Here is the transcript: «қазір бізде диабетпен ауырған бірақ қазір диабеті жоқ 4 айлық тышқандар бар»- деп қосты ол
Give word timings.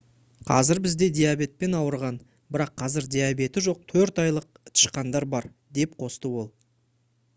«қазір 0.51 0.79
бізде 0.85 1.09
диабетпен 1.17 1.75
ауырған 1.81 2.17
бірақ 2.55 2.73
қазір 2.83 3.09
диабеті 3.17 3.63
жоқ 3.69 3.85
4 3.93 4.23
айлық 4.25 4.49
тышқандар 4.73 5.29
бар»- 5.35 5.49
деп 5.81 5.95
қосты 6.01 6.35
ол 6.43 6.53